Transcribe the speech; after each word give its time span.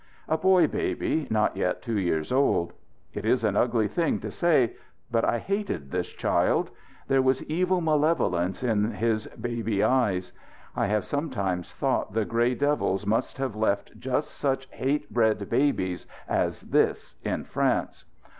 A 0.27 0.35
boy 0.35 0.65
baby, 0.65 1.27
not 1.29 1.55
yet 1.55 1.83
two 1.83 1.99
years 1.99 2.31
old. 2.31 2.73
It 3.13 3.23
is 3.23 3.43
an 3.43 3.55
ugly 3.55 3.87
thing 3.87 4.19
to 4.21 4.31
say, 4.31 4.73
but 5.11 5.23
I 5.23 5.37
hated 5.37 5.91
this 5.91 6.07
child. 6.07 6.71
There 7.07 7.21
was 7.21 7.43
evil 7.43 7.81
malevolence 7.81 8.63
in 8.63 8.93
his 8.93 9.27
baby 9.39 9.83
eyes. 9.83 10.33
I 10.75 10.87
have 10.87 11.05
sometimes 11.05 11.71
thought 11.71 12.13
the 12.13 12.25
grey 12.25 12.55
devils 12.55 13.05
must 13.05 13.37
have 13.37 13.55
left 13.55 13.99
just 13.99 14.29
such 14.31 14.67
hate 14.71 15.07
bred 15.13 15.47
babes 15.51 16.07
as 16.27 16.61
this 16.61 17.13
in 17.23 17.43
France. 17.43 18.05